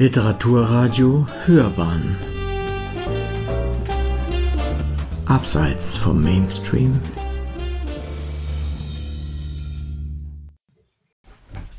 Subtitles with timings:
[0.00, 2.16] Literaturradio Hörbahn.
[5.26, 7.00] Abseits vom Mainstream.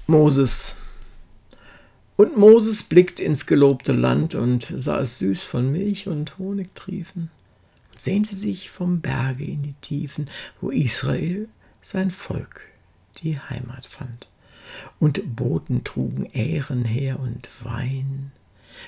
[0.05, 0.75] Moses.
[2.17, 7.31] Und Moses blickt ins gelobte Land und sah es süß von Milch und Honig triefen
[7.93, 10.29] und sehnte sich vom Berge in die Tiefen,
[10.59, 11.47] wo Israel
[11.81, 12.63] sein Volk
[13.23, 14.27] die Heimat fand.
[14.99, 18.31] Und Boten trugen Ähren her und Wein.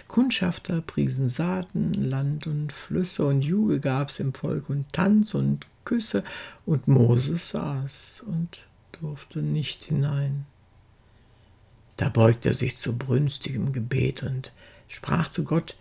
[0.08, 6.24] Kundschafter priesen Saaten, Land und Flüsse, und Jubel gab's im Volk und Tanz und Küsse,
[6.66, 8.68] und Moses saß und
[9.00, 10.46] durfte nicht hinein.
[11.98, 14.52] Da beugte er sich zu brünstigem Gebet und
[14.88, 15.76] sprach zu Gott,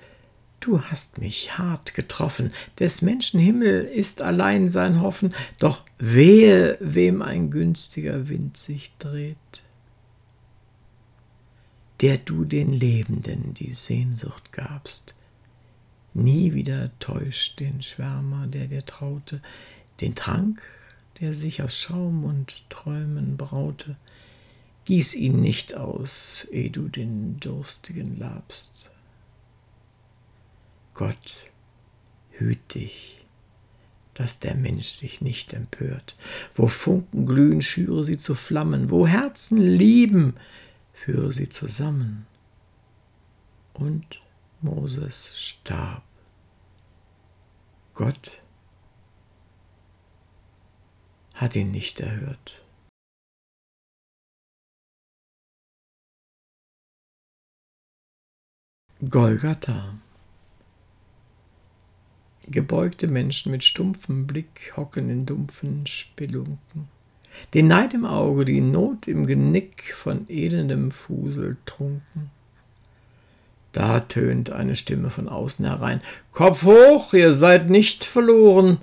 [0.60, 7.22] Du hast mich hart getroffen, des Menschen Himmel ist allein sein Hoffen, doch wehe, wem
[7.22, 9.36] ein günstiger Wind sich dreht,
[12.00, 15.14] der du den Lebenden die Sehnsucht gabst.
[16.14, 19.40] Nie wieder täuscht den Schwärmer, der dir traute,
[20.00, 20.62] den Trank,
[21.20, 23.96] der sich aus Schaum und Träumen braute,
[24.86, 28.90] gieß ihn nicht aus, eh du den Durstigen labst.
[30.94, 31.46] Gott,
[32.30, 33.18] hüt dich,
[34.14, 36.16] dass der Mensch sich nicht empört.
[36.54, 40.34] Wo Funken glühen, schüre sie zu Flammen, wo Herzen lieben,
[41.00, 42.26] führe sie zusammen.
[43.72, 44.22] Und
[44.60, 46.04] Moses starb.
[47.94, 48.42] Gott
[51.34, 52.62] hat ihn nicht erhört.
[59.08, 59.98] Golgatha
[62.46, 66.99] Gebeugte Menschen mit stumpfem Blick hocken in dumpfen Spelunken.
[67.54, 72.30] Den Neid im Auge, die Not im Genick von elendem Fusel trunken.
[73.72, 76.00] Da tönt eine Stimme von außen herein.
[76.32, 78.78] Kopf hoch, ihr seid nicht verloren.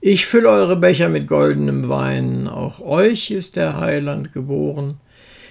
[0.00, 4.98] Ich fülle eure Becher mit goldenem Wein, auch euch ist der Heiland geboren.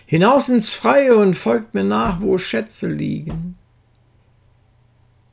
[0.07, 3.57] Hinaus ins Freie und folgt mir nach, wo Schätze liegen.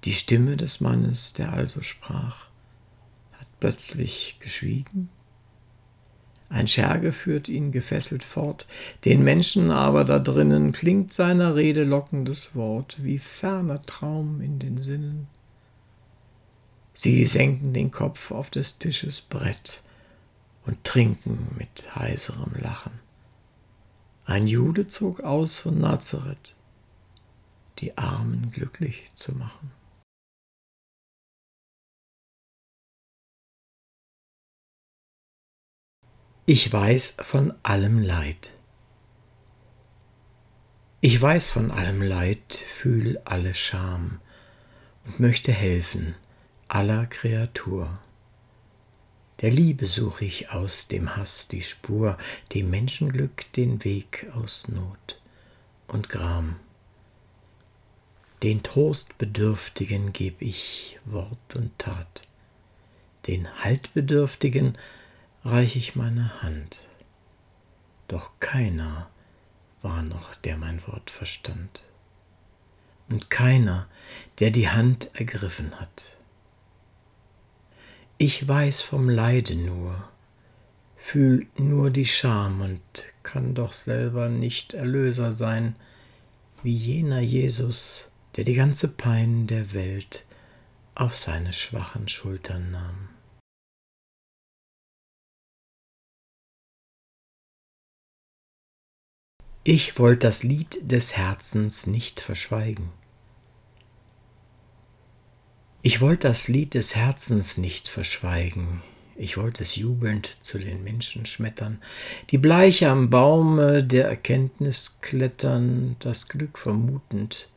[0.05, 2.49] Die Stimme des Mannes, der also sprach,
[3.33, 5.09] hat plötzlich geschwiegen.
[6.49, 8.67] Ein Scherge führt ihn gefesselt fort,
[9.05, 14.79] den Menschen aber da drinnen klingt seiner Rede lockendes Wort, wie ferner Traum in den
[14.79, 15.27] Sinnen.
[16.95, 19.83] Sie senken den Kopf auf des Tisches Brett
[20.65, 22.93] und trinken mit heiserem Lachen.
[24.25, 26.55] Ein Jude zog aus von Nazareth,
[27.81, 29.71] die Armen glücklich zu machen.
[36.49, 38.53] Ich weiß von allem Leid.
[41.01, 44.21] Ich weiß von allem Leid, fühl alle Scham
[45.05, 46.15] und möchte helfen
[46.69, 47.99] aller Kreatur.
[49.41, 52.17] Der Liebe such ich aus dem Hass die Spur,
[52.55, 55.21] dem Menschenglück den Weg aus Not
[55.89, 56.61] und Gram.
[58.45, 62.23] Den Trostbedürftigen geb ich Wort und Tat,
[63.27, 64.79] den Haltbedürftigen
[65.47, 66.89] reich ich meine Hand,
[68.09, 69.09] doch keiner
[69.81, 71.85] war noch, der mein Wort verstand,
[73.09, 73.87] und keiner,
[74.41, 76.17] der die Hand ergriffen hat.
[78.19, 80.09] Ich weiß vom Leide nur,
[80.97, 82.81] fühl nur die Scham und
[83.23, 85.77] kann doch selber nicht Erlöser sein,
[86.65, 90.25] wie jener Jesus, der die ganze Pein der Welt
[90.97, 93.16] auf seine schwachen Schultern nahm.
[99.69, 102.91] Ich wollt das Lied des Herzens nicht verschweigen.
[105.83, 108.85] Ich wollt das Lied des Herzens nicht verschweigen.
[109.17, 111.83] Ich wollt es jubelnd zu den Menschen schmettern,
[112.31, 117.49] die bleich am Baume der Erkenntnis klettern, das Glück vermutend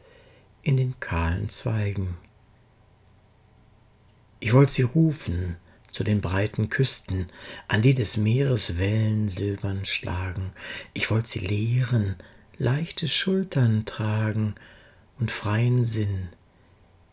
[0.63, 2.17] in den kahlen Zweigen.
[4.39, 5.57] Ich wollt sie rufen,
[5.99, 7.27] zu den breiten Küsten,
[7.67, 10.53] an die des Meeres Wellen silbern schlagen.
[10.93, 12.15] Ich wollt sie lehren,
[12.57, 14.55] leichte Schultern tragen
[15.19, 16.29] und freien Sinn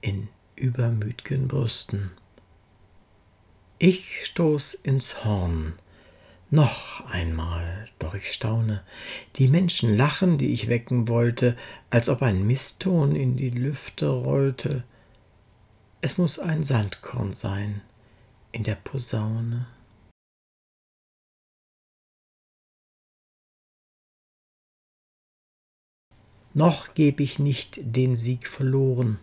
[0.02, 2.12] in übermüt'gen Brüsten.
[3.80, 5.72] Ich stoß ins Horn,
[6.48, 8.84] noch einmal, doch ich staune,
[9.34, 11.56] die Menschen lachen, die ich wecken wollte,
[11.90, 14.84] als ob ein Mistton in die Lüfte rollte.
[16.02, 17.82] Es muss ein Sandkorn sein,
[18.56, 19.66] in der Posaune.
[26.56, 29.18] noch geb ich nicht den Sieg verloren.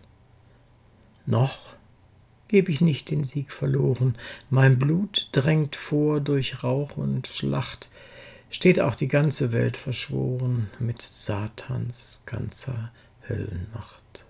[1.26, 1.74] Noch
[2.46, 4.16] geb ich nicht den Sieg verloren.
[4.50, 7.88] Mein Blut drängt vor durch Rauch und Schlacht,
[8.50, 12.92] steht auch die ganze Welt verschworen mit Satans ganzer
[13.28, 14.24] Höllenmacht.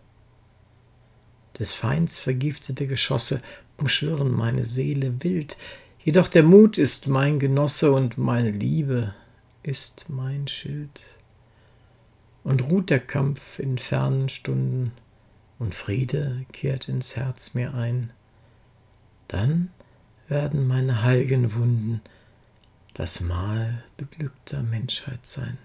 [1.58, 3.42] Des Feinds vergiftete Geschosse
[3.78, 5.56] umschwirren meine Seele wild,
[6.02, 9.14] jedoch der Mut ist mein Genosse und meine Liebe
[9.62, 11.04] ist mein Schild.
[12.42, 14.92] Und ruht der Kampf in fernen Stunden,
[15.58, 18.10] und Friede kehrt ins Herz mir ein,
[19.28, 19.70] dann
[20.28, 22.00] werden meine heiligen Wunden
[22.92, 25.58] das Mahl beglückter Menschheit sein.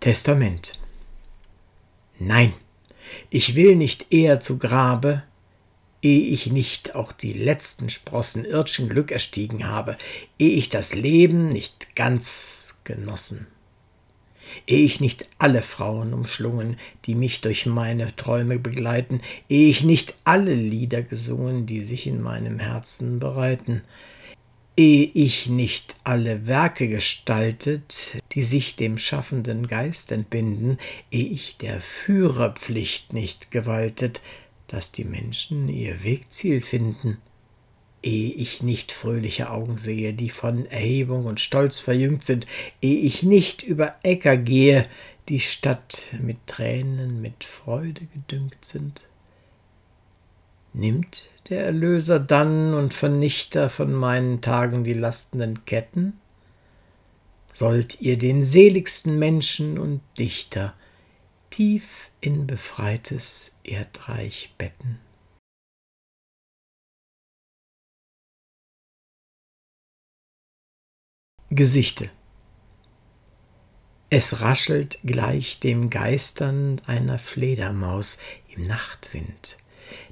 [0.00, 0.80] Testament
[2.18, 2.52] Nein,
[3.30, 5.22] ich will nicht eher zu Grabe,
[6.02, 9.96] ehe ich nicht auch die letzten Sprossen irdschen Glück erstiegen habe,
[10.38, 13.46] ehe ich das Leben nicht ganz genossen,
[14.66, 16.76] ehe ich nicht alle Frauen umschlungen,
[17.06, 22.20] die mich durch meine Träume begleiten, ehe ich nicht alle Lieder gesungen, die sich in
[22.20, 23.82] meinem Herzen bereiten,
[24.76, 30.78] ehe ich nicht alle Werke gestaltet, die sich dem schaffenden Geist entbinden,
[31.10, 34.22] ehe ich der Führerpflicht nicht gewaltet,
[34.68, 37.18] dass die Menschen ihr Wegziel finden,
[38.02, 42.46] ehe ich nicht fröhliche Augen sehe, die von Erhebung und Stolz verjüngt sind,
[42.80, 44.88] ehe ich nicht über Äcker gehe,
[45.28, 49.08] die Stadt mit Tränen, mit Freude gedüngt sind.
[50.72, 56.18] Nimmt der Erlöser dann und Vernichter von meinen Tagen die lastenden Ketten?
[57.52, 60.72] Sollt ihr den seligsten Menschen und Dichter
[61.50, 64.98] tief in befreites Erdreich betten?
[71.50, 72.08] Gesichte
[74.08, 79.58] Es raschelt gleich dem Geistern einer Fledermaus im Nachtwind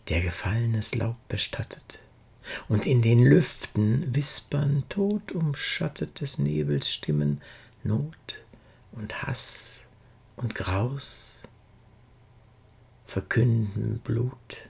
[0.08, 2.00] der gefallenes Laub bestattet,
[2.68, 7.40] und in den Lüften wispern todumschattet des Nebels Stimmen
[7.84, 8.42] Not
[8.92, 9.86] und Hass
[10.36, 11.42] und Graus,
[13.06, 14.68] verkünden Blut.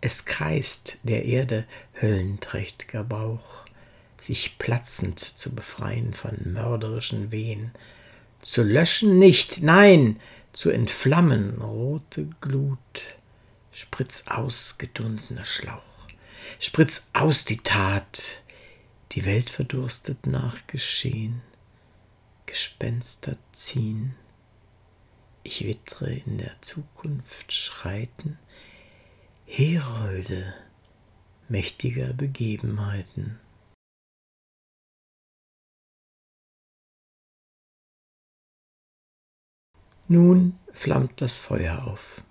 [0.00, 1.66] Es kreist der Erde
[2.00, 3.64] höllenträcht'ger Bauch,
[4.18, 7.72] sich platzend zu befreien von mörderischen Wehen,
[8.40, 10.20] zu löschen nicht, nein,
[10.52, 12.78] zu entflammen rote Glut,
[13.74, 15.82] Spritz aus, gedunsener Schlauch.
[16.60, 18.40] Spritz aus die Tat.
[19.12, 21.42] Die Welt verdurstet nach Geschehen.
[22.46, 24.14] Gespenster ziehen.
[25.42, 28.38] Ich wittre in der Zukunft schreiten.
[29.44, 30.54] Herolde
[31.48, 33.40] mächtiger Begebenheiten.
[40.06, 42.22] Nun flammt das Feuer auf.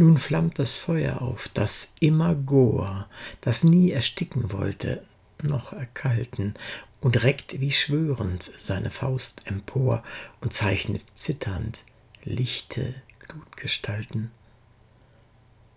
[0.00, 3.06] Nun flammt das Feuer auf, das immer Goa,
[3.42, 5.04] das nie ersticken wollte,
[5.42, 6.54] noch erkalten,
[7.02, 10.02] und reckt wie schwörend seine Faust empor
[10.40, 11.84] und zeichnet zitternd
[12.24, 12.94] lichte
[13.28, 14.30] Glutgestalten.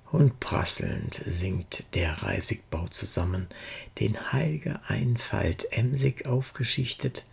[0.09, 3.47] Und prasselnd sinkt der Reisigbau zusammen,
[3.99, 7.25] den heilge Einfalt emsig aufgeschichtet,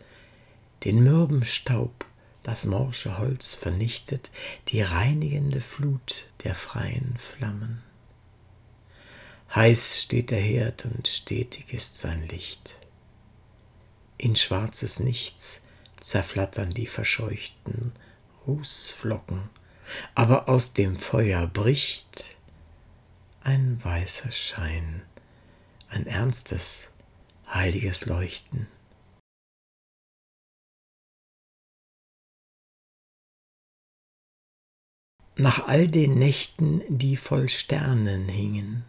[0.82, 2.04] den mürben Staub
[2.42, 4.32] das morsche Holz vernichtet
[4.70, 7.82] die reinigende Flut der freien Flammen.
[9.54, 12.76] Heiß steht der Herd und stetig ist sein Licht.
[14.16, 15.62] In schwarzes Nichts
[16.00, 17.92] zerflattern die verscheuchten
[18.47, 19.50] Rußflocken,
[20.14, 22.37] aber aus dem Feuer bricht
[23.42, 25.02] ein weißer Schein,
[25.88, 26.90] ein ernstes,
[27.52, 28.68] heiliges Leuchten.
[35.40, 38.85] Nach all den Nächten, die voll Sternen hingen.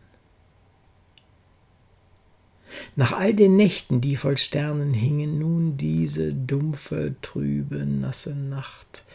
[2.98, 9.05] Nach all den Nächten, die voll Sternen hingen, nun diese dumpfe, trübe, nasse Nacht,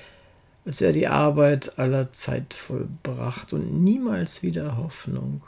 [0.65, 5.43] als wäre die Arbeit aller Zeit vollbracht und niemals wieder Hoffnung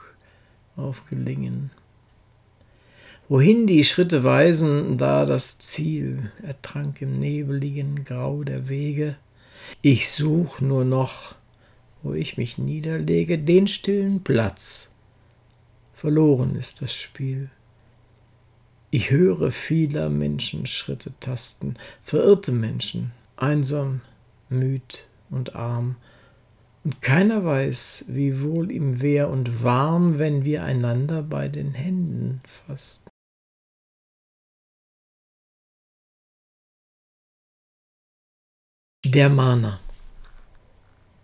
[0.76, 1.70] auf Gelingen.
[3.30, 9.16] Wohin die Schritte weisen, da das Ziel ertrank im nebeligen Grau der Wege.
[9.82, 11.37] Ich such nur noch
[12.08, 14.90] wo ich mich niederlege, den stillen Platz.
[15.92, 17.50] Verloren ist das Spiel.
[18.90, 24.00] Ich höre vieler Menschen Schritte tasten, verirrte Menschen, einsam,
[24.48, 25.96] müd und arm,
[26.82, 32.40] Und keiner weiß, wie wohl ihm wär und warm, wenn wir einander bei den Händen
[32.46, 33.10] fassten.
[39.04, 39.80] Der Mahner.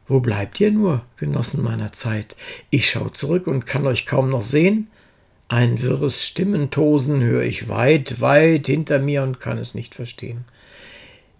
[0.06, 2.36] Wo bleibt ihr nur, Genossen meiner Zeit?
[2.70, 4.88] Ich schau zurück und kann euch kaum noch sehen.
[5.48, 10.44] Ein wirres Stimmentosen höre ich weit, weit hinter mir und kann es nicht verstehen.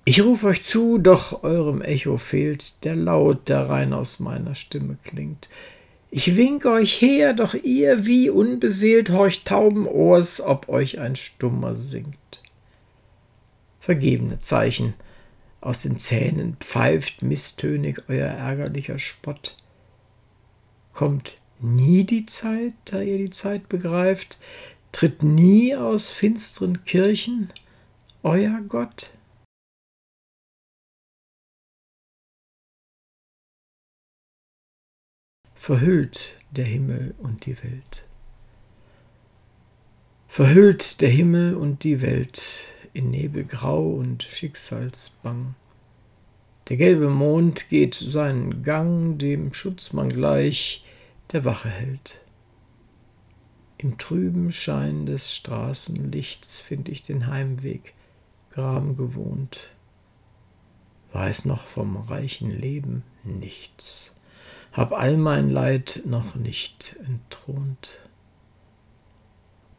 [0.06, 4.99] Ich ruf euch zu, doch eurem Echo fehlt der Laut, der rein aus meiner Stimme
[5.02, 5.49] klingt.
[6.11, 11.76] Ich wink euch her, doch ihr wie unbeseelt horcht tauben Ohrs, ob euch ein Stummer
[11.76, 12.42] singt.
[13.80, 14.94] Vergebene Zeichen,
[15.64, 19.56] aus den Zähnen pfeift misstönig euer ärgerlicher Spott.
[20.92, 24.38] Kommt nie die Zeit, da ihr die Zeit begreift,
[24.92, 27.50] tritt nie aus finsteren Kirchen
[28.23, 29.11] euer Gott?
[35.54, 38.04] Verhüllt der Himmel und die Welt.
[40.28, 45.54] Verhüllt der Himmel und die Welt in Nebelgrau und Schicksalsbang.
[46.68, 50.84] Der gelbe Mond geht seinen Gang dem Schutzmann gleich,
[51.32, 52.20] der Wache hält.
[53.76, 57.92] Im trüben Schein des Straßenlichts find ich den Heimweg,
[58.50, 59.60] gram gewohnt.
[61.12, 64.12] Weiß noch vom reichen Leben nichts,
[64.72, 68.00] hab all mein Leid noch nicht entthront.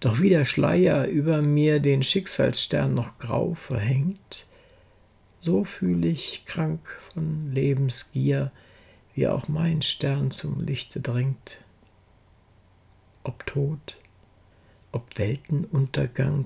[0.05, 4.45] Doch wie der Schleier über mir den Schicksalsstern noch grau verhängt,
[5.39, 8.51] so fühl ich krank von Lebensgier,
[9.15, 11.57] wie auch mein Stern zum Lichte drängt.
[13.23, 13.97] Ob Tod,
[14.91, 16.45] ob Weltenuntergang,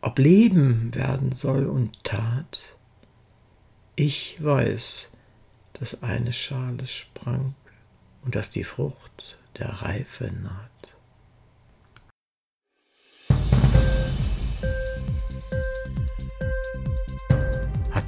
[0.00, 2.74] ob Leben werden soll und Tat,
[3.94, 5.12] ich weiß,
[5.74, 7.54] dass eine Schale sprang
[8.24, 10.97] und dass die Frucht der Reife naht.